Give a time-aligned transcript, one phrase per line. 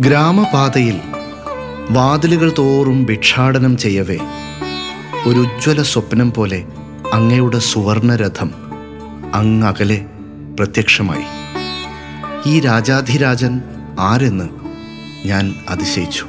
[0.00, 1.00] ഗ്രാമപാതയിൽ
[1.90, 4.18] വാതിലുകൾ തോറും ഭിക്ഷാടനം ചെയ്യവേ.
[5.26, 6.64] ഒരു ഉജ്ജ്വല സ്വപ്നം പോലെ
[7.12, 8.50] അങ്ങയുടെ സുവർണരഥം
[9.34, 10.06] അങ്ങകലെ
[10.58, 11.22] പ്രത്യക്ഷമായി.
[12.46, 13.62] ഈ രാജാധിരാജൻ
[14.00, 14.48] ആരെന്ന്
[15.26, 16.26] ഞാൻ അതിശയിച്ചു.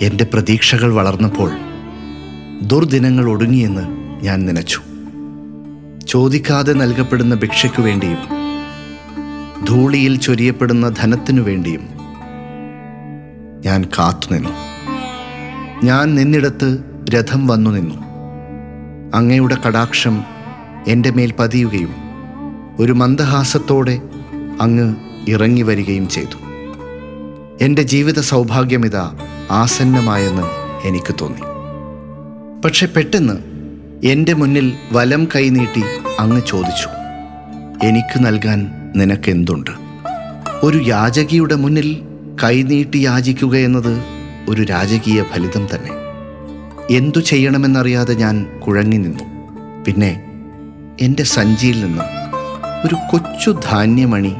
[0.00, 1.50] എന്റെ പ്രതീക്ഷകൾ വളർന്നപ്പോൾ
[2.62, 3.82] ദുർദിനങ്ങൾ ഒടുങ്ങിയെന്ന്
[4.24, 4.80] ഞാൻ നനച്ചു.
[6.08, 8.18] ചോദിക്കാതെ നൽകപ്പെടുന്ന ഭിക്ഷയ്ക്കു വേണ്ടിയും
[9.64, 11.99] ധൂളിയിൽ ചൊരിയപ്പെടുന്ന ധനത്തിനു വേണ്ടിയും
[13.64, 14.48] ഞാൻ കാത്തുനിന്നു
[15.84, 17.94] ഞാൻ നിന്നിടത്ത് രഥം വന്നു നിന്നു.
[19.14, 20.22] അങ്ങയുടെ കടാക്ഷം
[20.88, 21.94] എന്റെ മേൽ പതിയുകയും
[22.78, 24.00] ഒരു മന്ദഹാസത്തോടെ
[24.60, 24.94] അങ്ങ്
[25.28, 26.38] ഇറങ്ങി വരികയും ചെയ്തു.
[27.60, 28.96] എന്റെ ജീവിത സൗഭാഗ്യമിത
[29.50, 30.42] ആസന്നമായെന്ന്
[30.88, 31.40] എനിക്ക് തോന്നി.
[32.64, 33.36] പക്ഷെ പെട്ടെന്ന്
[34.06, 35.82] എന്റെ മുന്നിൽ വലം കൈനീട്ടി
[36.18, 36.88] അങ്ങ് ചോദിച്ചു
[37.86, 39.70] എനിക്ക് നൽകാൻ നിനക്കെന്തുണ്ട്?
[40.62, 42.02] ഒരു യാചകിയുടെ മുന്നിൽ
[42.42, 44.04] കൈനീട്ടി യാചിക്കുക എന്നത്
[44.48, 45.90] ഒരു രാജകീയ ഫലിതം തന്നെ.
[46.90, 49.24] എന്തു ചെയ്യണമെന്നറിയാതെ ഞാൻ കുഴങ്ങി നിന്നു.
[49.84, 50.24] പിന്നെ
[51.00, 52.02] എന്റെ സഞ്ചിയിൽ നിന്ന്
[52.86, 54.34] ഒരു കൊച്ചു ധാന്യമണി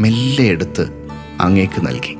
[0.00, 1.08] മെല്ലെ എടുത്ത്
[1.40, 2.16] അങ്ങേക്ക് നൽകി.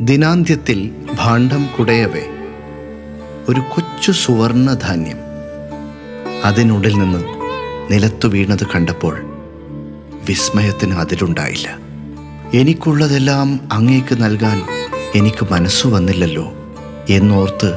[0.00, 2.24] ദിനാന്ത്യത്തിൽ ഭാണ്ഡം കുടയവേ
[3.48, 5.18] ഒരു കൊച്ചു സുവർണ ധാന്യം.
[6.44, 7.24] അതിനുള്ളിൽ നിന്ന്
[7.92, 9.20] നിലത്തു വീണത് കണ്ടപ്പോൾ
[10.28, 11.81] വിസ്മയത്തിന് അതിലുണ്ടായില്ല
[12.54, 14.62] എനിക്കുള്ളതെല്ലാം അങ്ങേക്ക് നൽകാൻ
[15.14, 16.52] എനിക്ക് മനസ്സു വന്നില്ലല്ലോ
[17.08, 17.70] എന്നോർത്ത്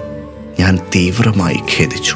[0.59, 2.15] ഞാൻ തീവ്രമായി ഖേദിച്ചു.